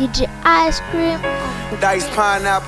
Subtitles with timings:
[0.00, 1.20] DJ Ice Cream.
[1.78, 2.66] Dice pineapple.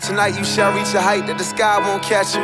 [0.00, 2.40] Tonight you shall reach a height that the sky won't catch you.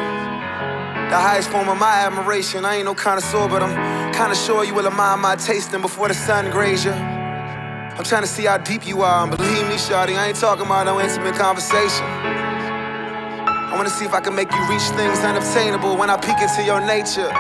[1.09, 2.67] The highest form of my admiration.
[2.67, 3.73] I ain't no connoisseur, but I'm
[4.13, 6.93] kinda sure you will admire my tasting before the sun graze you.
[6.93, 10.67] I'm trying to see how deep you are, and believe me, Shawty, I ain't talking
[10.67, 12.05] about no intimate conversation.
[12.05, 16.63] I wanna see if I can make you reach things unobtainable when I peek into
[16.63, 17.33] your nature.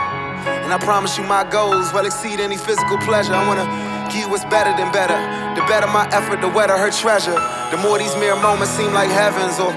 [0.64, 3.34] And I promise you my goals will exceed any physical pleasure.
[3.34, 3.66] I wanna
[4.12, 5.16] give what's better than better.
[5.58, 7.38] The better my effort, the wetter her treasure.
[7.70, 9.72] The more these mere moments seem like heavens or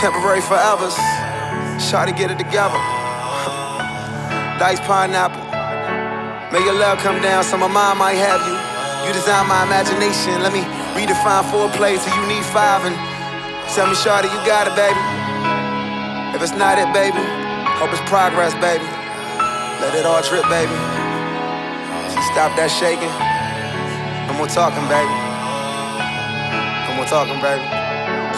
[0.00, 0.96] temporary forevers.
[1.78, 2.78] Shawty, get it together.
[4.58, 5.44] Dice pineapple.
[6.52, 8.56] May your love come down, so my mind might have you.
[9.06, 10.42] You design my imagination.
[10.42, 10.64] Let me
[10.96, 12.96] redefine foreplay till you need five and
[13.76, 14.98] tell me, Shawty, you got it, baby.
[16.34, 17.22] If it's not it, baby,
[17.78, 18.97] hope it's progress, baby.
[19.80, 20.72] Let it all drip, baby.
[22.32, 23.14] Stop that shaking.
[24.26, 25.14] No more talking, baby.
[26.88, 27.62] No more talking, baby.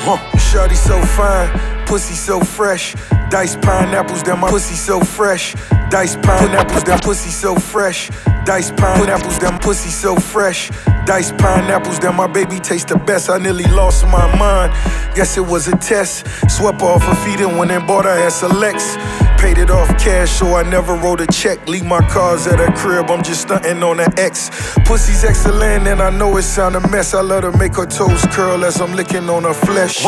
[0.04, 0.38] Huh.
[0.38, 2.94] Shorty so fine, pussy so fresh.
[3.30, 5.54] Dice pineapples, that my pussy so fresh.
[5.90, 8.10] Dice pineapples, that pussy so fresh.
[8.44, 10.70] Dice pineapples, that pussy so fresh.
[11.06, 13.30] Dice pineapples, that my baby taste the best.
[13.30, 14.72] I nearly lost my mind.
[15.14, 16.26] Guess it was a test.
[16.50, 18.96] Swept off her feet and went and bought her ass a Lex.
[19.40, 21.66] Paid it off cash, so I never wrote a check.
[21.66, 24.50] Leave my cars at her crib, I'm just stunting on an X.
[24.84, 27.14] Pussy's excellent, and I know it sound a mess.
[27.14, 30.04] I love to make her toes curl as I'm licking on her flesh.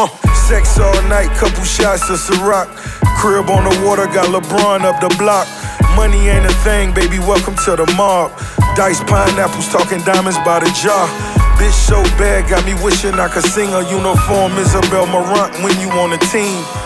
[0.46, 2.68] Sex all night, couple shots of Ciroc.
[3.16, 5.48] Crib on the water, got LeBron up the block.
[5.96, 8.36] Money ain't a thing, baby, welcome to the mob.
[8.76, 11.08] Dice pineapples, talking diamonds by the jar.
[11.56, 15.88] Bitch so bad, got me wishing I could sing a uniform Isabel Marant when you
[15.96, 16.81] on a team.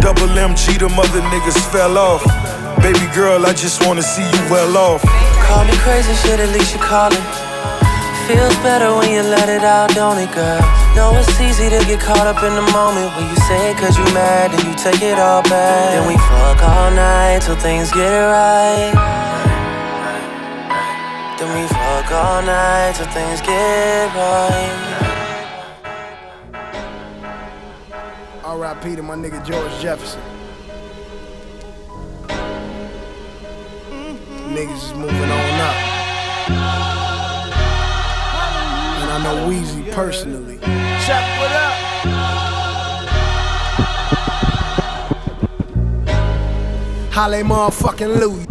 [0.00, 2.22] Double MG, the mother niggas fell off.
[2.82, 5.02] Baby girl, I just wanna see you well off.
[5.46, 7.18] Call me crazy, shit, at least you callin'.
[8.28, 10.60] Feels better when you let it out, don't it, girl?
[10.94, 13.96] Know it's easy to get caught up in the moment when you say it cause
[13.96, 15.96] you mad and you take it all back.
[15.96, 18.92] Then we fuck all night till things get right.
[21.38, 25.27] Then we fuck all night till things get right.
[28.48, 28.96] R.I.P.
[28.96, 30.22] to my nigga George Jefferson.
[34.48, 35.76] Niggas is moving on up.
[39.02, 40.56] And I know Weezy personally.
[41.04, 41.74] Check what up?
[47.12, 48.46] Halle motherfucking Louie.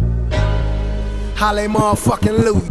[1.34, 2.70] Halle motherfucking Louie.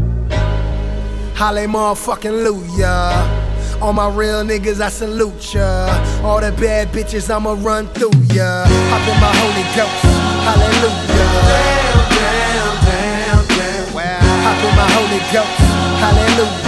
[1.36, 3.47] Halle motherfucking Louie, yeah.
[3.82, 5.88] All my real niggas, I salute ya.
[6.24, 8.66] All the bad bitches, I'ma run through ya.
[8.66, 10.02] Hop in my Holy Ghost,
[10.48, 11.18] hallelujah.
[11.48, 13.94] Damn, damn, damn, damn.
[13.94, 14.20] Wow.
[14.46, 15.58] Hop in my Holy Ghost,
[16.02, 16.67] hallelujah.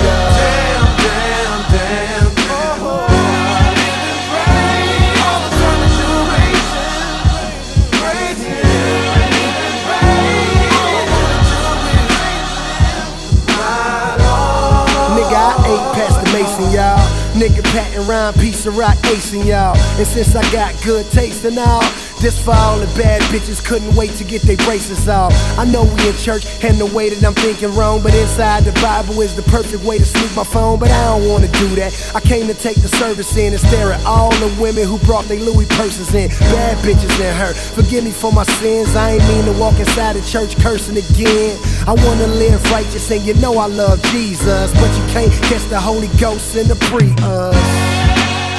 [17.39, 19.77] Nigga patting round piece of rock acing y'all.
[19.97, 21.81] And since I got good taste and all,
[22.19, 25.33] this for all the bad bitches couldn't wait to get their braces off.
[25.57, 28.73] I know we in church and the way that I'm thinking wrong, but inside the
[28.81, 30.79] Bible is the perfect way to sneak my phone.
[30.79, 31.93] But I don't wanna do that.
[32.15, 35.25] I came to take the service in and stare at all the women who brought
[35.25, 36.29] their Louis purses in.
[36.51, 37.53] Bad bitches in her.
[37.53, 38.95] Forgive me for my sins.
[38.95, 41.57] I ain't mean to walk inside the church cursing again.
[41.87, 45.79] I wanna live righteous and you know I love Jesus, but you can't catch the
[45.79, 47.15] Holy Ghost in the Prius.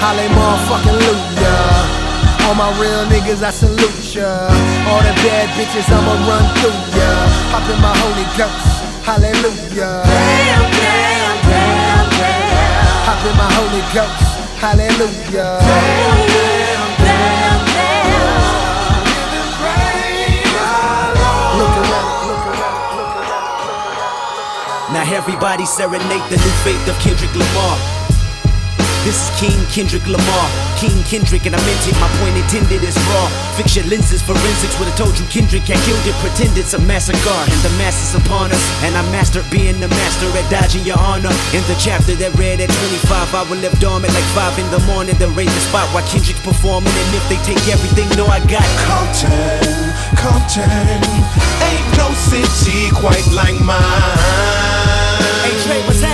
[0.01, 2.00] Halle motherfucking Luya.
[2.47, 4.49] All my real niggas, I salute ya.
[4.91, 7.11] All the bad bitches, I'ma run through ya.
[7.53, 10.03] Hop in my Holy Ghost, hallelujah.
[10.03, 13.07] Damn, damn, damn, damn.
[13.07, 14.23] Hop in my Holy Ghost,
[14.59, 15.63] hallelujah.
[15.63, 18.11] Damn, damn, damn, damn.
[21.61, 24.93] Look around, look around, look around.
[24.93, 27.79] Now everybody serenade the new faith of Kendrick Lamar.
[29.05, 30.70] This is King Kendrick Lamar.
[30.81, 33.29] King Kendrick, and I meant it, my point intended is raw.
[33.53, 36.17] Fix your lenses, forensics would've told you Kendrick had killed it.
[36.25, 37.21] Pretend it's a massacre,
[37.53, 38.65] and the mass is upon us.
[38.81, 41.37] And I mastered being the master at dodging your honor.
[41.53, 44.81] In the chapter that read at 25, I will live dormant like 5 in the
[44.89, 46.97] morning, then raise the spot while Kendrick's performing.
[46.97, 49.85] And if they take everything, know I got Compton,
[50.17, 53.77] Compton, ain't no city quite like mine.
[55.45, 56.10] Hey Trey, what's happening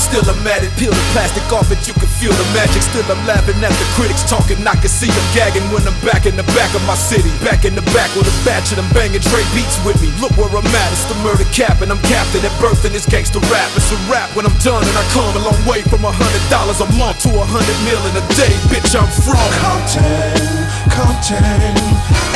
[0.00, 0.72] still I'm at it.
[0.80, 2.80] Peel the plastic off it, you can feel the magic.
[2.80, 4.56] Still I'm laughing at the critics talking.
[4.64, 7.28] I can see them gagging when I'm back in the back of my city.
[7.44, 10.08] Back in the back with a batch of them banging Dre beats with me.
[10.24, 13.04] Look where I'm at, it's the murder cap, and I'm captain at birth in this
[13.04, 13.68] gangster rap.
[13.76, 16.44] It's a rap when I'm done, and I come a long way from a hundred
[16.48, 18.54] dollars a month to a hundred mil in a day.
[18.72, 20.48] Bitch, I'm from Compton,
[20.88, 21.76] Compton.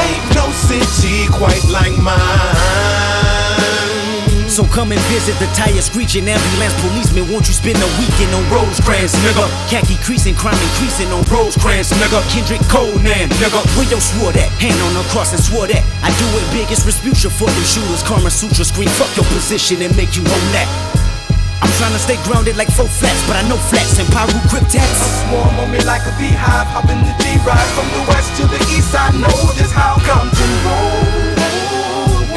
[0.05, 2.98] Ain't no city quite like mine.
[4.59, 7.31] So come and visit the tire screeching ambulance policeman.
[7.31, 9.47] Won't you spend a weekend on Rosecrans, nigga?
[9.71, 12.19] Khaki creasing, crime increasing on Rosecrans, nigga.
[12.27, 13.63] Kendrick Conan, nigga.
[13.79, 14.51] Where your swore that?
[14.59, 15.87] Hand on the cross and swore that.
[16.03, 18.03] I do it biggest Respucia for them shooters.
[18.03, 20.67] Karma Sutra scream, fuck your position and make you own that.
[21.63, 25.23] I'm trying to stay grounded like four flats, but I know flats and Pyro cryptats.
[25.31, 26.67] Swarm on me like a beehive.
[26.75, 28.91] Hop in the D-ride from the west to the east.
[28.91, 31.18] I know just how come to roll.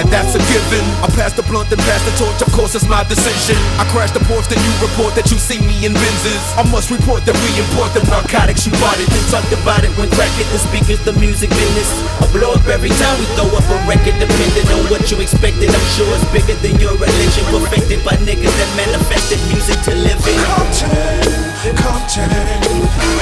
[0.02, 0.82] And that's a given.
[1.06, 3.54] I pass the blunt and pass the torch, of course it's my decision.
[3.78, 6.44] I crash the porch, then you report that you see me in Benzes.
[6.58, 9.94] I must report that we import the narcotics you bought it, then talk about it
[9.96, 10.50] when crack it.
[10.50, 11.88] The speakers, the music business.
[12.18, 15.70] I blow up every time we throw up a record, depending on what you expected.
[15.70, 20.20] I'm sure it's bigger than your religion, perfected by niggas that manifested music to live
[20.26, 20.40] in.
[20.50, 22.32] Compton, Compton.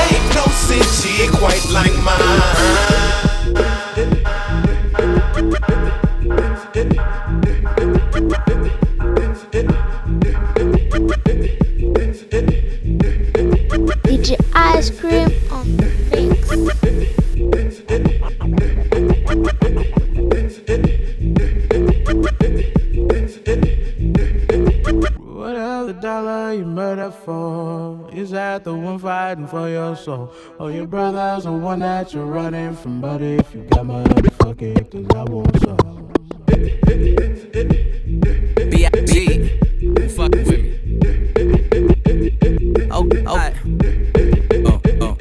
[0.08, 3.09] Ain't no city quite like mine.
[29.50, 30.32] For your soul?
[30.60, 33.02] Or your brother's the one that you're running from?
[33.02, 36.12] But if you got money, fuck it, cause I want some.
[38.70, 39.50] B.I.G.
[40.10, 40.78] Fuck with me.
[42.92, 43.52] Oh, oh.
[44.66, 45.16] Oh, oh.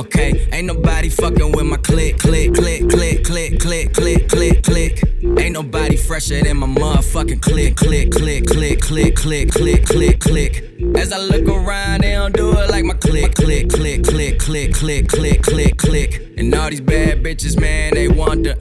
[0.00, 5.02] Okay, ain't nobody fucking with my click, click, click, click, click, click, click, click, click.
[5.38, 10.73] Ain't nobody fresher than my motherfucking click, click, click, click, click, click, click, click, click.
[10.96, 14.72] As I look around, they don't do it like my click, click, click, click, click,
[14.74, 16.20] click, click, click, click.
[16.36, 18.54] And all these bad bitches, man, they want the,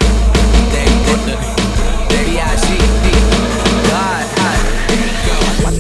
[0.73, 1.35] they want the,
[2.09, 3.12] they B.I.G.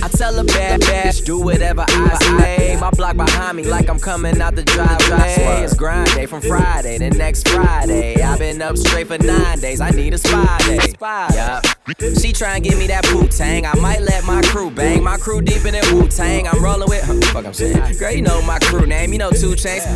[0.03, 2.77] I tell a bad bitch, do whatever I say.
[2.77, 5.63] My block behind me, like I'm coming out the driveway.
[5.63, 8.21] It's grind day from Friday to next Friday.
[8.21, 9.79] I've been up straight for nine days.
[9.79, 10.93] I need a spy day.
[10.99, 11.63] Yup.
[12.19, 13.65] She try and give me that Wu Tang.
[13.65, 15.01] I might let my crew bang.
[15.01, 16.47] My crew deep in that Wu Tang.
[16.49, 17.03] I'm rolling with.
[17.03, 17.97] Huh, fuck, I'm saying.
[17.97, 19.13] Girl, you know my crew name.
[19.13, 19.87] You know 2 Chainz.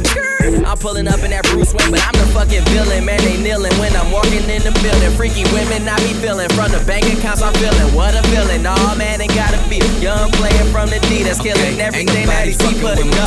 [0.63, 3.03] I'm pulling up in that Bruce Wayne, but I'm the fucking villain.
[3.03, 5.11] Man, they kneeling when I'm walking in the building.
[5.19, 6.47] Freaky women, I be feeling.
[6.55, 7.91] From the bank accounts, I'm feeling.
[7.95, 8.63] What a feeling.
[8.63, 9.79] Nah, man, ain't gotta be.
[10.01, 13.25] Young player from the D that's killing everything that he see put it go.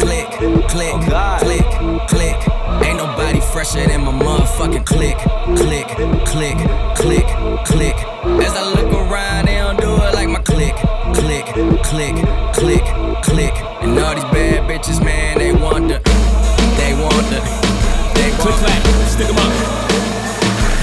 [0.00, 0.30] Click,
[0.72, 0.96] click, click,
[1.44, 1.66] click,
[2.08, 2.38] click.
[2.82, 5.18] Ain't nobody fresher than my motherfucking click,
[5.60, 5.86] click,
[6.24, 6.56] click,
[6.96, 7.26] click,
[7.66, 7.96] click.
[8.40, 10.74] As I look around, they don't do it like my click,
[11.20, 11.44] click,
[11.84, 12.16] click,
[12.56, 12.84] click,
[13.22, 13.54] click.
[13.82, 16.00] And all these bad bitches, man, they want the,
[16.80, 17.40] they want the,
[18.16, 18.82] they Click want clap,
[19.12, 20.29] stick 'em up.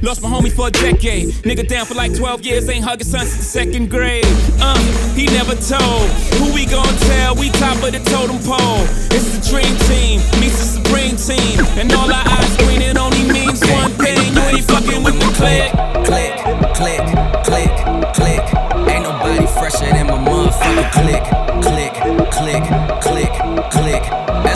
[0.00, 1.28] Lost my homie for a decade.
[1.44, 4.24] Nigga down for like 12 years, ain't hugging son since the second grade.
[4.60, 4.78] Uh,
[5.14, 6.08] he never told.
[6.40, 7.34] Who we gon' tell?
[7.34, 8.84] We top of the totem pole.
[9.12, 11.60] It's the dream team, meets the supreme team.
[11.78, 14.18] And all our eyes green, it only means one thing.
[14.34, 15.70] You ain't fucking with the click.
[16.08, 16.32] click,
[16.74, 17.04] click,
[17.44, 17.72] click,
[18.16, 18.44] click.
[18.88, 21.24] Ain't nobody fresher than my motherfucking click,
[21.62, 21.94] click,
[22.32, 22.64] click,
[23.00, 23.32] click,
[23.70, 24.51] click.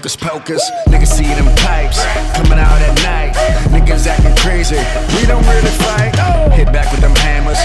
[0.00, 2.02] Hocus pocus, niggas see them pipes
[2.32, 3.36] coming out at night.
[3.68, 4.80] Niggas acting crazy,
[5.20, 6.16] we don't really fight.
[6.56, 7.58] Hit back with them hammers,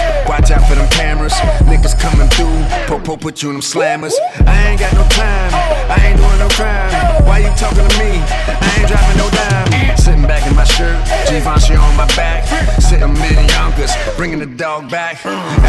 [0.50, 1.34] out for them cameras.
[1.66, 4.14] Niggas coming through, popo put you in them slammers.
[4.46, 5.50] I ain't got no time,
[5.90, 6.92] I ain't doing no crime.
[7.26, 8.20] Why you talking to me?
[8.20, 9.96] I ain't dropping no dime.
[9.96, 10.96] Sitting back in my shirt,
[11.28, 12.46] Givenchy on my back.
[12.80, 13.92] Sitting many Yonkers.
[14.16, 15.24] bringing the dog back.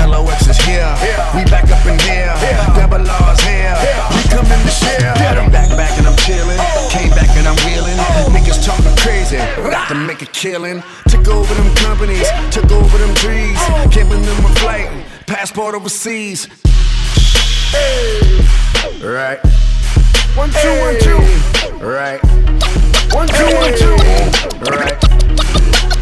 [0.07, 0.88] LOX is here,
[1.34, 2.34] we back up in here.
[2.77, 3.75] Double R's here,
[4.13, 5.13] we coming to share.
[5.38, 6.60] I'm back, back and I'm chilling.
[6.89, 7.98] Came back and I'm wheeling.
[8.29, 10.84] Niggas talking crazy, about to make a killing.
[11.10, 13.60] Took over them companies, took over them trees.
[13.89, 14.51] Giving them a
[15.27, 16.47] passport overseas.
[17.71, 18.39] Hey.
[19.01, 19.39] Right.
[20.36, 20.81] One, two, hey.
[20.81, 21.86] one, two.
[21.86, 22.21] Right.
[23.13, 23.55] One, two, hey.
[23.57, 23.95] one, two.
[24.71, 25.00] Right.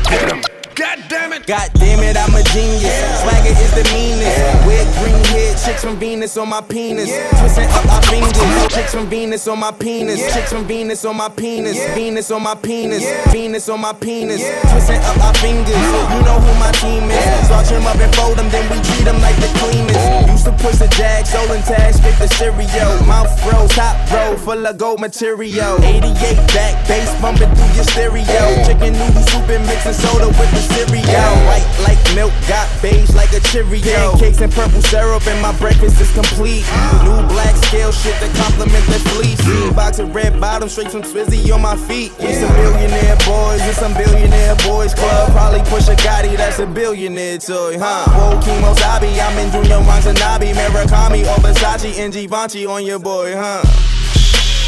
[0.10, 0.55] Get him.
[0.76, 1.48] God damn it.
[1.48, 2.92] God damn it, I'm a genius.
[3.24, 4.36] Swagger is the meanest.
[4.68, 7.08] Wear green head, chicks from Venus on my penis.
[7.40, 8.36] Twisting up our fingers.
[8.76, 10.20] Chicks from Venus on my penis.
[10.34, 11.80] Chicks from Venus on my penis.
[11.96, 13.08] Venus on my penis.
[13.32, 14.44] Venus on my penis.
[14.68, 15.80] Twisting up our fingers.
[16.12, 17.52] You know who my team is.
[17.56, 20.04] I trim up and fold them, then we treat them like the cleanest.
[20.28, 23.00] Used to push the jag, stolen tags, spit the stereo.
[23.08, 25.80] Mouth froze, top row, full of gold material.
[25.80, 28.44] 88 back, bass bumping through your stereo.
[28.68, 31.34] Chicken noodle soup and mixing soda with the cereal.
[31.46, 34.12] White like milk, got beige like a Cheerio.
[34.18, 36.66] Pancakes and purple syrup, and my breakfast is complete.
[37.04, 39.42] New black scale shit that complement the fleece.
[39.76, 42.12] Box of red bottoms, straight from Swizzy on my feet.
[42.20, 45.32] We some billionaire boys in some billionaire boys club.
[45.32, 48.06] Probably push a Gotti, that's a billionaire toy, huh?
[48.12, 53.34] Whoa, Kimo Sabi, I'm in Junya Watanabe, Murakami, or Versace, and Givenchy on your boy,
[53.36, 53.64] huh?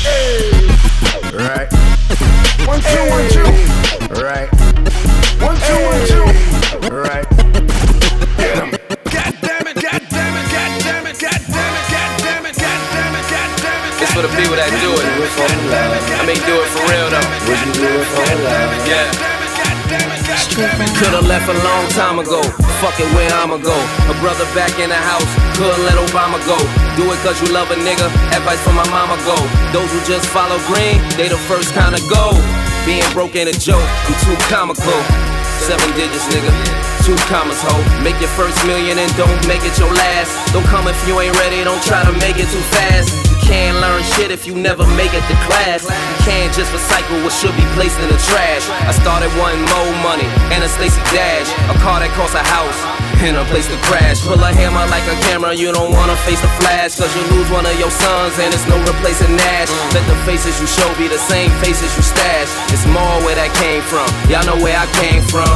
[0.03, 0.67] Hey.
[1.33, 1.67] Right.
[2.67, 3.09] One, two, hey.
[3.09, 4.23] one, two.
[4.23, 5.16] Right.
[5.37, 6.25] One, two, one, two.
[6.89, 7.27] Right.
[8.41, 8.73] Get him.
[8.73, 12.57] God damn it, god damn it, god damn it, god damn it, god damn it,
[12.57, 14.01] god damn it, god damn it.
[14.01, 15.05] It's for the people that do it.
[16.17, 17.27] I mean, do it for real though.
[17.45, 18.71] Would you do it for love?
[18.89, 19.37] Yeah.
[20.97, 22.41] Could've left a long time ago.
[22.81, 23.77] Fuck it, where I'ma go?
[24.09, 26.57] A brother back in the house, couldn't let Obama go.
[26.97, 29.37] Do it cause you love a nigga, advice from my mama go.
[29.69, 32.33] Those who just follow green, they the first kinda go.
[32.87, 34.95] Being broke ain't a joke, I'm too comical.
[35.67, 36.47] Seven digits, nigga.
[37.03, 37.75] Two commas, ho.
[38.01, 40.31] Make your first million and don't make it your last.
[40.53, 44.03] Don't come if you ain't ready, don't try to make it too fast can't learn
[44.03, 45.87] shit if you never make it to class.
[45.87, 48.67] You can't just recycle what should be placed in the trash.
[48.83, 52.77] I started wanting more money and a Stacey Dash, a car that costs a house
[53.23, 54.21] and a place to crash.
[54.27, 57.49] Pull a hammer like a camera, you don't wanna face the flash, cause you lose
[57.49, 59.71] one of your sons and it's no replacing Nash.
[59.95, 62.51] Let the faces you show be the same faces you stash.
[62.69, 65.49] It's more where that came from, y'all know where I came from.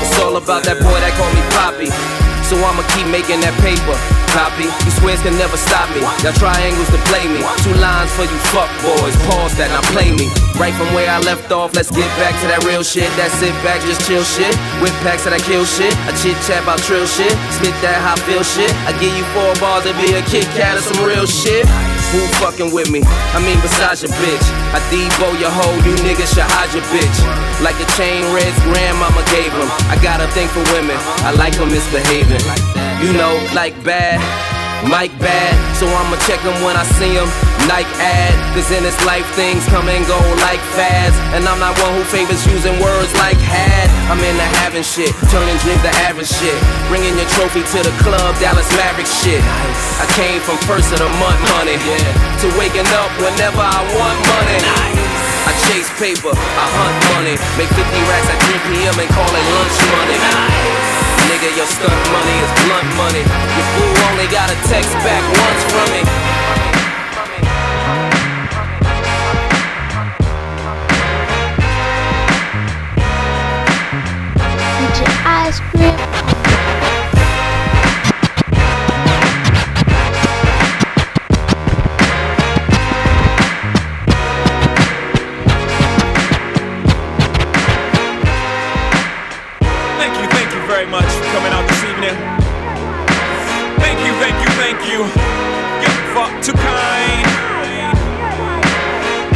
[0.00, 2.35] It's all about that boy that called me Poppy.
[2.46, 3.98] So I'ma keep making that paper.
[4.30, 5.98] Copy, you swears can never stop me.
[6.22, 7.42] Got triangles to play me.
[7.66, 9.18] Two lines for you fuck boys.
[9.26, 10.30] Pause that, now play me.
[10.54, 13.10] Right from where I left off, let's get back to that real shit.
[13.18, 14.54] That sit back, just chill shit.
[14.78, 15.90] Whip packs that I kill shit.
[16.06, 17.34] I chit chat about trill shit.
[17.58, 18.70] Spit that hot feel shit.
[18.86, 21.66] I give you four bars to be a Kit Kat or some real shit.
[22.14, 23.02] Who fucking with me?
[23.34, 24.46] I mean, besides your bitch.
[24.70, 27.18] I Debo your hoe, you niggas should hide your bitch.
[27.64, 29.68] Like the chain Red's grandmama gave him.
[29.90, 30.96] I got a thing for women,
[31.26, 32.44] I like them misbehaving.
[33.02, 34.22] You know, like bad.
[34.84, 37.26] Mike bad, so I'ma check him when I see him.
[37.66, 41.18] Nike ad, cause in this life things come and go like fads.
[41.34, 43.90] And I'm not one who favors using words like had.
[44.06, 46.54] I'm into having shit, turning dreams to average shit.
[46.86, 49.42] Bringing your trophy to the club, Dallas Maverick shit.
[49.98, 54.62] I came from first of the month money to waking up whenever I want money.
[54.62, 58.94] I chase paper, I hunt money, make 50 racks at 3 p.m.
[58.94, 60.18] and call it lunch money.
[61.26, 63.22] Nigga, your stunt money is blunt money.
[63.26, 66.35] Your fool only got a text back once from me.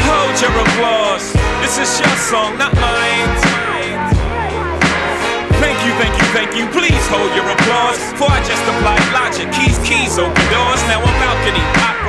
[0.09, 1.33] Hold your applause.
[1.61, 3.50] This is your song, not mine.
[6.31, 6.67] Thank you.
[6.71, 7.99] Please hold your applause.
[8.15, 9.51] For I just applied logic.
[9.51, 10.81] Keys, keys, open doors.
[10.87, 11.65] Now a balcony,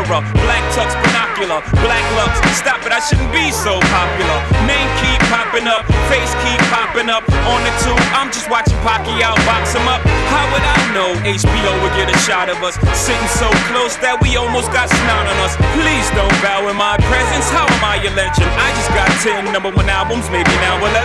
[0.09, 2.33] black tux, binocular, black lux.
[2.57, 4.37] Stop it, I shouldn't be so popular.
[4.65, 7.21] Name keep popping up, face keep popping up.
[7.45, 10.01] On the two, I'm just watching Pacquiao box him up.
[10.33, 12.79] How would I know HBO would get a shot of us?
[12.97, 15.53] Sitting so close that we almost got snot on us.
[15.77, 17.45] Please don't bow in my presence.
[17.53, 18.49] How am I a legend?
[18.57, 20.97] I just got 10 number one albums, maybe now 11.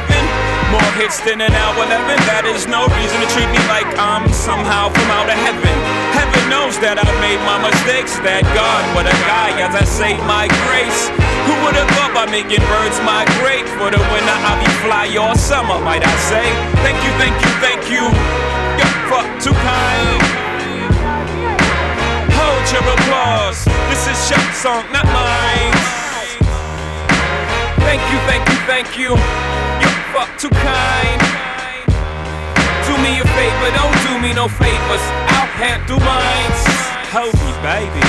[0.72, 2.16] More hits than an hour 11.
[2.26, 6.05] That is no reason to treat me like I'm somehow from out of heaven.
[6.16, 8.16] Heaven knows that I made my mistakes.
[8.24, 11.12] That God, what a guy, as I say my grace.
[11.46, 13.68] Who would have thought by making birds migrate?
[13.76, 16.46] For the winter, I'll be fly all summer, might I say?
[16.82, 18.04] Thank you, thank you, thank you.
[18.80, 20.22] You're fuck too kind.
[22.34, 23.62] Hold your applause.
[23.92, 25.76] This is your song, not mine.
[27.86, 29.10] Thank you, thank you, thank you.
[29.78, 31.20] You're fuck too kind.
[32.88, 35.35] Do me a favor, don't do me no favors.
[37.16, 38.04] Hold me, baby.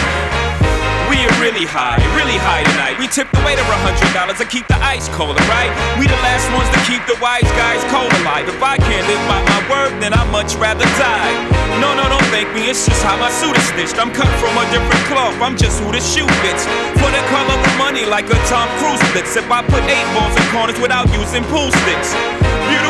[1.08, 3.00] We are really high, really high tonight.
[3.00, 5.72] We tip the waiter a hundred dollars to keep the ice cold, right?
[5.96, 8.52] We the last ones to keep the wise guys cold alive.
[8.52, 11.32] If I can't live by my word, then I'd much rather die.
[11.80, 12.68] No, no, don't thank me.
[12.68, 13.96] It's just how my suit is stitched.
[13.96, 15.40] I'm cut from a different cloth.
[15.40, 16.68] I'm just who the shoe fits.
[17.00, 19.40] For the color of the money, like a Tom Cruise blitz.
[19.40, 22.12] If I put eight balls in corners without using pool sticks.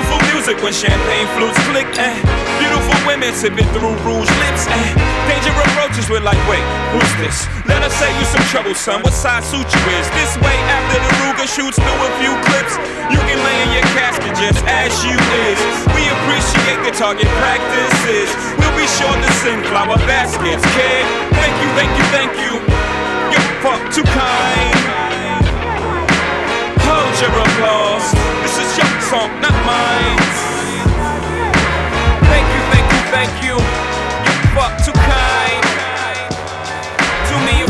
[0.07, 1.83] Beautiful music when champagne flutes click.
[1.99, 2.15] Eh.
[2.63, 4.63] Beautiful women sipping through rouge lips.
[4.71, 4.91] Eh.
[5.27, 6.63] Danger approaches, we're like, wait,
[6.95, 7.43] who's this?
[7.67, 9.03] Let us say you some trouble, son.
[9.03, 10.07] What size suit you is?
[10.15, 12.79] This way, after the Ruger shoots through a few clips,
[13.11, 15.59] you can lay in your casket just as you is.
[15.91, 18.31] We appreciate the target practices.
[18.63, 21.03] We'll be sure to send flower baskets, kid.
[21.35, 22.53] Thank you, thank you, thank you.
[23.35, 24.96] You're fuck too kind.
[26.97, 28.11] Hold your applause.
[28.41, 30.17] This is your song, not mine.
[32.25, 33.55] Thank you, thank you, thank you.
[34.25, 35.61] You're fuck too kind.
[37.29, 37.66] Do me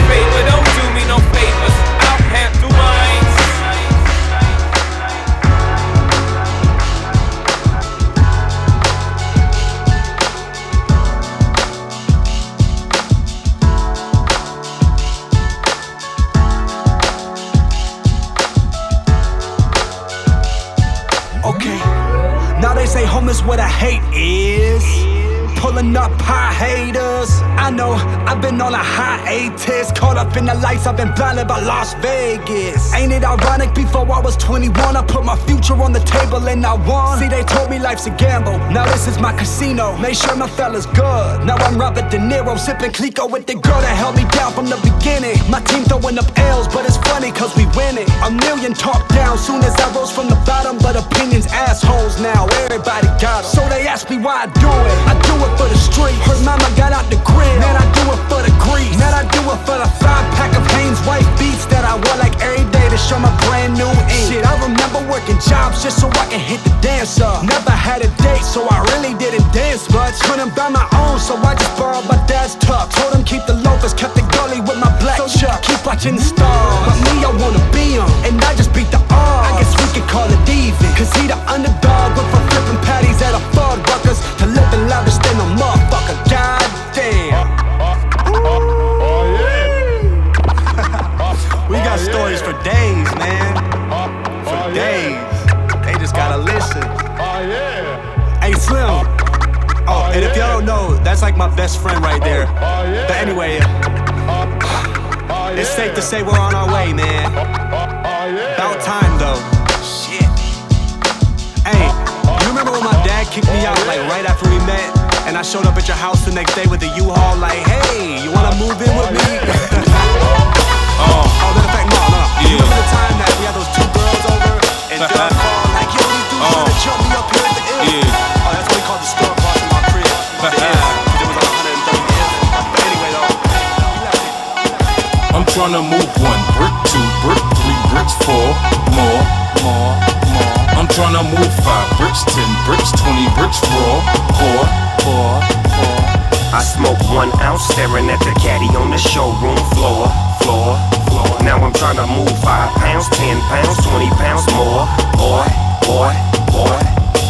[26.57, 27.29] haters.
[27.65, 27.93] I know
[28.27, 29.91] I've been on a hiatus.
[29.93, 32.93] Caught up in the lights, I've been blinded by Las Vegas.
[32.93, 33.73] Ain't it ironic?
[33.73, 37.19] Before I was 21, I put my future on the table and I won.
[37.19, 38.57] See, they told me life's a gamble.
[38.75, 39.97] Now this is my casino.
[39.97, 41.45] Make sure my fella's good.
[41.47, 44.65] Now I'm Robert De Niro, sipping Clicquot with the girl that held me down from
[44.65, 45.37] the beginning.
[45.49, 48.09] My team throwing up L's, but it's funny cause we winning.
[48.27, 52.47] A million talk down soon as I rose from the bottom, but opinions assholes now.
[52.65, 53.51] Everybody got got 'em.
[53.55, 54.97] So they ask me why I do it.
[55.11, 56.17] I do it for the street.
[56.27, 57.59] Her mama got out the grill.
[57.63, 58.97] Man, I do it for the grease.
[58.97, 62.17] Man, I do it for the five pack of Hanes white beats that I wear
[62.17, 64.25] like every day to show my brand new ink.
[64.27, 67.45] Shit, I remember working jobs just so I can hit the dance up.
[67.45, 70.17] Never had a date, so I really didn't dance much.
[70.25, 72.91] Couldn't buy my own, so I just borrowed my dad's tux.
[72.97, 75.61] Told him keep the loafers, kept the gully with my black so chuck.
[75.63, 76.83] Keep watching the stars.
[76.87, 79.47] But me, I wanna be 'em, and I just beat the odds.
[79.47, 80.89] I guess we could call it even.
[80.97, 81.36] Cause he the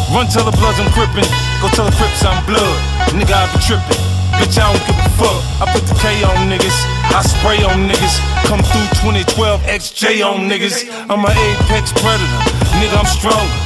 [0.08, 1.28] Run till the bloods I'm crippin',
[1.60, 2.80] go tell the crips I'm blood.
[3.12, 4.00] Nigga, I be trippin'.
[4.40, 5.40] Bitch, I don't give a fuck.
[5.60, 6.78] I put the K on niggas,
[7.12, 8.16] I spray on niggas.
[8.48, 10.88] Come through 2012 XJ on niggas.
[11.10, 12.40] I'm an apex predator,
[12.80, 13.58] nigga, I'm stronger.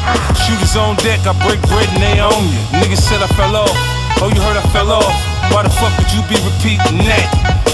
[0.42, 2.62] Shooters on deck, I break bread and they own you.
[2.81, 3.91] Niggas said I fell off.
[4.20, 5.14] Oh, you heard I fell off.
[5.55, 7.27] Why the fuck would you be repeating that?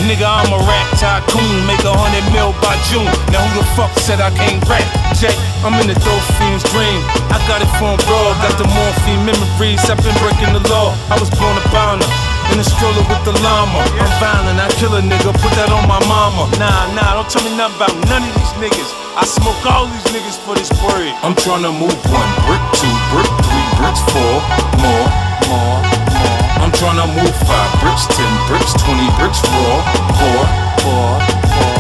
[0.07, 3.07] Nigga, I'm a rap tycoon, make a hundred mil by June.
[3.35, 4.87] Now who the fuck said I can't rap?
[5.19, 5.35] Jay,
[5.67, 7.03] I'm in the dope fiend's dream.
[7.35, 9.83] I got it from raw, got the morphine memories.
[9.91, 10.95] I've been breaking the law.
[11.11, 12.07] I was born a bounder.
[12.49, 13.85] In a stroller with the llama.
[14.01, 16.49] I'm violent, I kill a nigga, put that on my mama.
[16.57, 18.89] Nah, nah, don't tell me nothing about none of these niggas.
[19.21, 21.13] I smoke all these niggas for this bread.
[21.21, 24.41] I'm trying to move one brick, two brick, three bricks, four
[24.81, 25.07] more,
[25.49, 25.81] more,
[26.13, 26.39] more.
[26.61, 29.81] I'm trying tryna move five bricks, ten bricks, twenty bricks, raw,
[30.21, 30.41] four,
[30.85, 31.09] four,
[31.57, 31.79] four.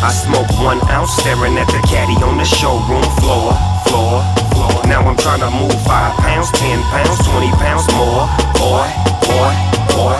[0.00, 3.52] I smoke one ounce staring at the caddy on the showroom floor,
[3.84, 4.24] floor,
[4.56, 4.72] floor.
[4.88, 8.24] Now I'm trying to move five pounds, ten pounds, twenty pounds more.
[8.56, 8.88] Boy,
[9.28, 9.52] boy,
[9.92, 10.18] boy.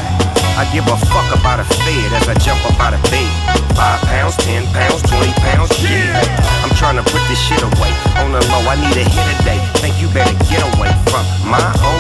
[0.61, 3.33] I give a fuck about a fed as I jump up out of bed.
[3.73, 6.21] Five pounds, ten pounds, twenty pounds, yeah.
[6.61, 7.93] I'm trying to put this shit away.
[8.21, 9.57] On the low, I need a hit a day.
[9.81, 11.57] Think you better get away from my.
[11.57, 12.00] I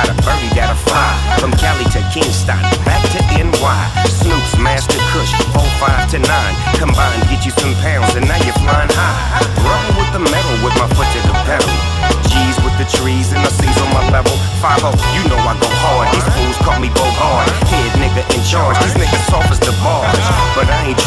[0.00, 2.56] got a birdie that'll fly from Cali to Kingston,
[2.88, 3.80] back to NY.
[4.08, 6.26] Snoop's Master Kush, 05 to 9.
[6.80, 9.44] Combined, get you some pounds, and now you're flying high.
[9.60, 11.68] Run with the metal with my foot to the pedal.
[12.32, 14.32] G's with the trees and the C's on my level.
[14.64, 14.80] 5
[15.16, 16.08] you know I go hard.
[16.14, 17.48] These fools call me Bogard.
[17.68, 18.78] Head nigga in charge.
[18.80, 20.16] These niggas soft as the bars.
[20.56, 21.00] But I ain't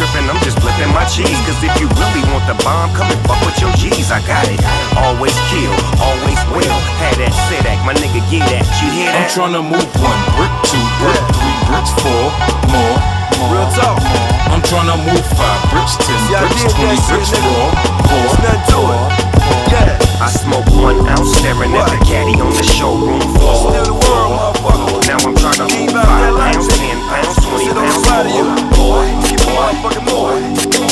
[0.82, 1.38] I'm my cheese.
[1.46, 4.10] Cause if you really want the bomb, come and fuck with your G's.
[4.10, 4.60] I got it.
[4.98, 6.78] Always kill, always will.
[6.98, 8.66] Had that sit act, my nigga get that.
[8.82, 9.34] You hear I'm that?
[9.34, 12.26] tryna move one brick, two brick, three bricks, four,
[12.74, 12.98] more,
[13.38, 13.50] more.
[13.54, 14.00] Real talk.
[14.50, 17.70] I'm tryna move five bricks, ten I bricks, twenty bricks, four,
[18.42, 19.04] nothing to it.
[19.74, 19.98] Yeah.
[20.24, 23.74] I smoke one ounce staring at the caddy on the showroom floor.
[23.74, 24.32] Still the world,
[24.62, 25.04] motherfucker.
[25.10, 28.26] Now I'm trying to move five pounds, ten pounds, twenty Sit on the pounds side
[28.26, 28.46] of you.
[28.48, 29.04] more.
[29.04, 29.08] Boy,
[29.54, 30.83] boy, motherfucking boy.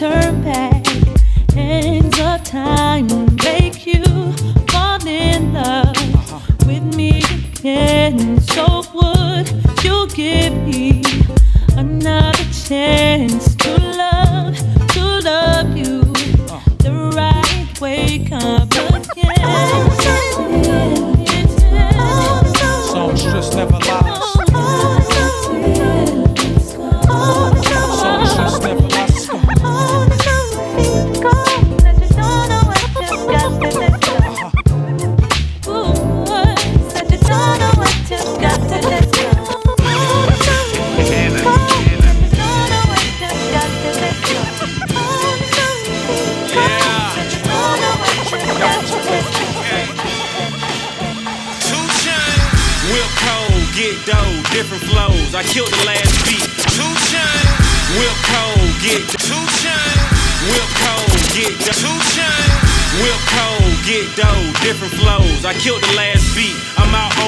[0.00, 0.69] turn back.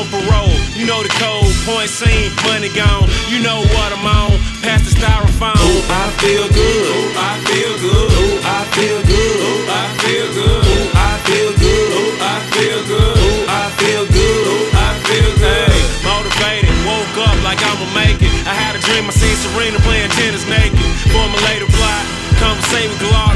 [0.02, 0.50] on parole.
[0.74, 3.06] You know the code, point scene, money gone.
[3.30, 4.34] You know what I'm on.
[4.62, 5.58] Past the styrofoam.
[5.58, 6.86] Ooh, I feel good.
[6.90, 8.10] Ooh, I feel good.
[8.10, 9.38] Ooh, I feel good.
[9.42, 10.62] Ooh, I feel good.
[10.66, 11.88] Ooh, I feel good.
[11.92, 14.46] Ooh, I feel good.
[14.50, 15.70] Ooh, I feel good.
[15.70, 18.32] Hey, motivated, woke up like I'ma make it.
[18.46, 20.78] I had a dream, I seen Serena playing tennis naked.
[21.14, 22.04] Formulated plot,
[22.38, 23.31] conversate with Glock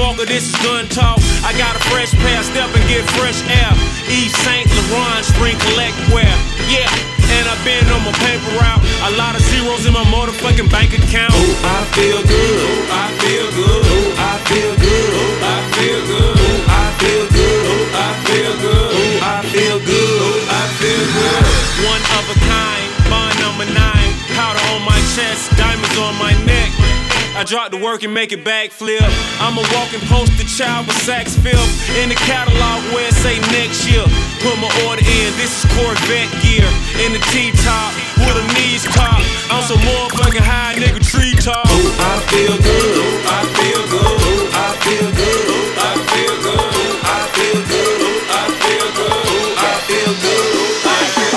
[0.00, 1.20] vulgar, this is gun talk.
[1.44, 3.72] I got a fresh pair, step and get fresh air.
[4.08, 4.64] Yves St.
[4.88, 6.32] Laurent, spring collect wear.
[6.72, 6.88] Yeah,
[7.36, 8.80] and I've been on my paper route.
[9.04, 11.36] A lot of zeros in my motherfucking bank account.
[11.36, 12.56] Ooh, I feel good.
[12.64, 13.80] Ooh, I feel good.
[13.92, 15.10] Ooh, I feel good.
[15.20, 16.34] Ooh, I feel good.
[16.40, 17.60] Ooh, I feel good.
[17.68, 18.88] Ooh, I feel good.
[18.96, 20.18] Ooh, I feel good.
[20.24, 21.44] Ooh, I feel good.
[21.92, 24.10] One of a kind, bond number nine.
[24.32, 26.72] Powder on my chest, diamonds on my neck.
[27.40, 29.00] I drop the work and make it backflip.
[29.40, 33.88] I'm a walking poster child with Saks Fifth in the catalog where it say next
[33.88, 34.04] year.
[34.44, 35.32] Put my order in.
[35.40, 36.68] This is Corvette gear
[37.00, 37.96] in the T-top
[38.28, 39.24] with them knees cocked.
[39.48, 41.64] I'm some motherfucking high nigga tree top.
[41.64, 43.08] Ooh, I feel good.
[43.08, 44.04] Ooh, I feel good.
[44.04, 45.40] Ooh, I feel good.
[45.48, 46.60] Ooh, I feel good.
[46.60, 48.04] Ooh, I feel good.
[48.04, 49.16] Ooh, I feel good.
[49.16, 50.60] Ooh, I feel good.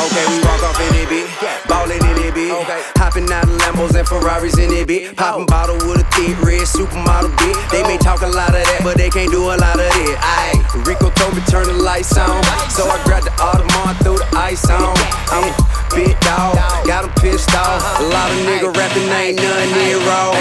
[0.04, 1.32] Okay, we walk off in it, bitch.
[1.72, 2.52] Ballin' in it, bitch.
[3.00, 3.43] Hopping out of
[3.74, 5.16] Lambos and Ferraris in it, bitch.
[5.16, 7.58] Popping bottle with a thick red supermodel, bitch.
[7.72, 10.18] They may talk a lot of that, but they can't do a lot of it.
[10.22, 12.44] Aye, Rico told me turn the lights on.
[12.70, 14.94] So I grabbed the Audemars, threw the ice on.
[15.34, 15.54] I'm a
[15.96, 16.56] big dog,
[16.86, 17.82] got 'em pissed off.
[18.00, 20.34] A lot of nigga rapping, ain't none near raw.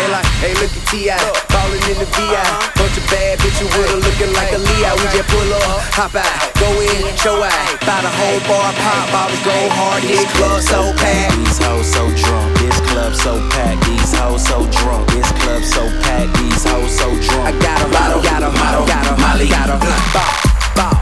[0.42, 1.16] Hey, look at T.I.
[1.48, 2.42] Ballin' in the VI.
[2.76, 4.92] Bunch of bad bitches with her looking like a Leo.
[4.98, 7.80] We just pull up, hop out, go in, show out.
[7.86, 11.38] Buy the whole bar, pop bottles, go hard, this club so packed.
[11.38, 13.86] These hoes so drunk, this club so packed.
[13.86, 16.34] These hoes so drunk, this club so packed.
[16.38, 17.46] These hoes so drunk.
[17.46, 20.34] I got a bottle, got a model, got a molly, got a ball,
[20.74, 20.98] ball,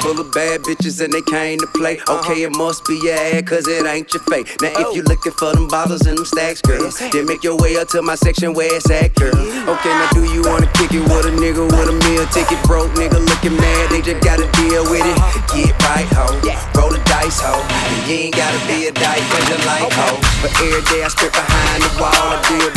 [0.00, 2.00] full of bad bitches and they came to play.
[2.08, 4.48] Okay, it must be your ad, cause it ain't your fake.
[4.60, 5.10] Now, if you oh.
[5.10, 8.14] looking for them bottles and them stacks, girl, then make your way up to my
[8.14, 9.34] section where it's at, girl.
[9.34, 12.58] Okay, now do you wanna kick it with a nigga with a meal ticket?
[12.64, 15.16] Broke nigga looking mad, they just gotta deal with it.
[15.18, 15.56] Uh-huh.
[15.56, 16.26] Get right, ho.
[16.78, 17.58] Roll the dice, ho.
[18.06, 20.18] You ain't gotta be a dyke, cause you like, ho.
[20.42, 22.70] But every day I strip behind the wall, I do a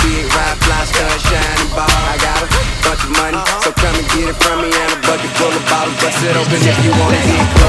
[6.42, 7.61] open if you wanna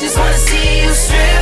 [0.00, 1.39] just wanna see you strip.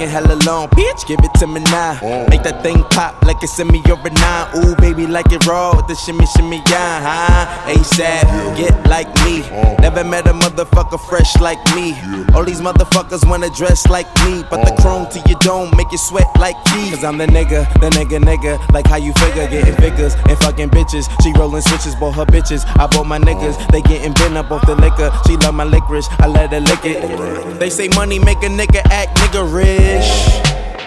[0.00, 1.92] Taking hella long, bitch, give it to me now.
[2.30, 4.48] Make that thing pop like it's in me or a nine.
[4.56, 7.68] Ooh, baby, like it raw with the shimmy, shimmy, yeah, huh?
[7.68, 9.44] ASAP, get like me.
[9.84, 11.92] Never met a motherfucker fresh like me.
[12.32, 15.98] All these motherfuckers wanna dress like me, but the chrome to your dome make you
[15.98, 16.88] sweat like me.
[16.88, 18.56] Cause I'm the nigga, the nigga, nigga.
[18.72, 21.12] Like how you figure, getting figures and fucking bitches.
[21.22, 22.64] She rolling switches, bought her bitches.
[22.80, 25.12] I bought my niggas, they getting bent up off the liquor.
[25.26, 27.60] She love my licorice, I let her lick it.
[27.60, 29.89] They say money make a nigga act nigga rich.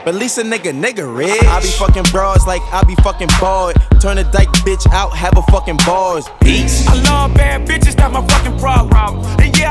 [0.04, 1.41] But at least a nigga, nigga rich.
[1.43, 3.78] I be fucking broads like I be fucking bored.
[4.01, 6.28] Turn a dyke bitch out, have a fucking bars.
[6.41, 6.86] Peace.
[6.89, 9.24] I love bad bitches, that's my fucking problem.
[9.39, 9.62] And yeah,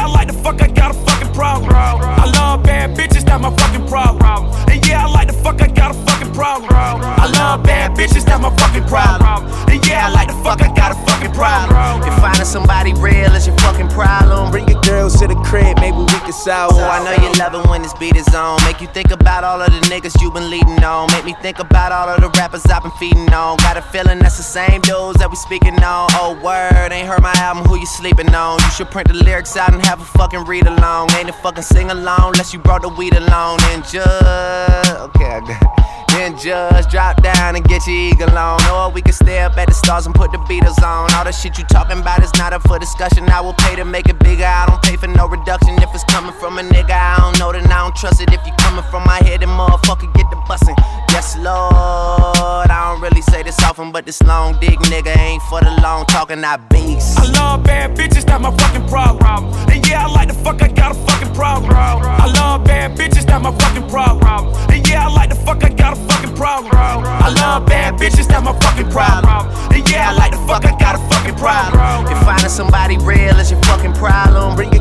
[16.33, 18.63] can Oh, I know you love it when this beat is on.
[18.65, 21.11] Make you think about all of the niggas you been leading on.
[21.13, 23.57] Make me think about all of the rappers I've been feeding on.
[23.59, 26.09] Got a feeling that's the same dudes that we speaking on.
[26.13, 28.59] Oh, word, ain't heard my album, who you sleeping on?
[28.61, 31.13] You should print the lyrics out and have a fucking read along.
[31.13, 33.61] Ain't a fucking sing along unless you brought the weed along.
[33.73, 35.93] And just, okay, I got it.
[36.13, 38.61] Then just drop down and get your eagle on.
[38.69, 41.11] Or we can stay up at the stars and put the Beatles on.
[41.15, 43.29] All the shit you talking about is not up for discussion.
[43.31, 44.45] I will pay to make it bigger.
[44.45, 45.75] I don't pay for no reduction.
[45.83, 48.33] If it's coming from a nigga, I don't know, then I don't trust it.
[48.33, 50.77] If you coming from my head, then motherfucker get the bussin'.
[51.11, 52.71] Yes, Lord.
[52.71, 56.07] I don't really say this often, but this long dick nigga ain't for the long
[56.07, 56.45] talking.
[56.45, 57.19] I beast.
[57.19, 59.53] I love bad bitches, that's my fucking problem.
[59.69, 61.73] And yeah, I like the fuck, I got a fucking problem.
[61.75, 64.55] I love bad bitches, that's my fucking problem.
[64.71, 66.73] And yeah, I like the fuck, I got a fucking problem.
[66.77, 69.49] I love bad bitches, that's my fucking problem.
[69.73, 72.07] And yeah, I like the fuck, I got a fucking problem.
[72.13, 74.72] If finding somebody real is your fucking problem, Bring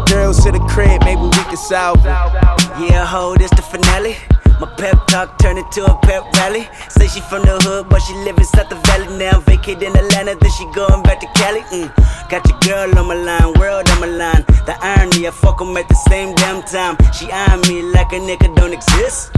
[1.62, 2.18] solve it.
[2.82, 4.16] Yeah, ho, this the finale.
[4.60, 6.68] My pep talk turned into a pep rally.
[6.90, 9.40] Say she from the hood, but she live inside the valley now.
[9.42, 11.62] Vacate in Atlanta, then she going back to Cali.
[11.74, 11.90] Mm.
[12.30, 14.44] Got your girl on my line, world on my line.
[14.66, 16.96] The irony, I fuck 'em at the same damn time.
[17.14, 19.32] She eyeing me like a nigga don't exist.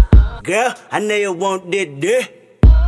[0.43, 2.42] Girl, I know you want that dick.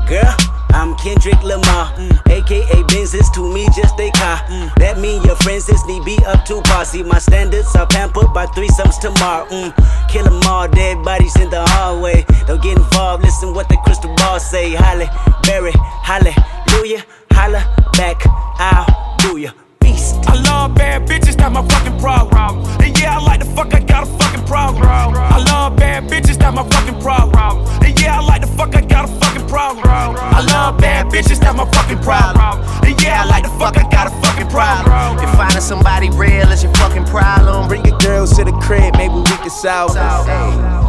[0.07, 0.35] Girl,
[0.69, 2.29] I'm Kendrick Lamar, mm.
[2.29, 4.37] aka Benzes to me just a car.
[4.37, 4.75] Mm.
[4.75, 6.85] That mean your friends is need be up to par.
[6.85, 9.47] See my standards are pampered by threesomes tomorrow.
[9.49, 9.73] Mm.
[10.09, 12.23] Kill 'em all, dead bodies in the hallway.
[12.45, 14.71] Don't get involved, listen what the crystal ball say.
[14.71, 15.09] Halle,
[15.41, 17.65] Berry, hallelujah, holla
[17.97, 18.21] back,
[18.59, 19.51] I'll do ya.
[19.79, 20.17] Beast.
[20.27, 22.63] I love bad bitches, that's my fucking problem.
[22.79, 24.83] And yeah, I like the fuck, I got a fucking problem.
[24.85, 27.65] I love bad bitches, that's my fucking problem.
[27.83, 29.85] And yeah, I like the fuck, I got a fucking problem.
[29.87, 32.59] I love bad bitches, that's my fucking problem.
[32.83, 35.23] And yeah, I like the fuck, I got a fucking problem.
[35.23, 39.15] if finding somebody real is your fucking problem, Bring your girls to the crib, maybe
[39.15, 40.84] we can solve it.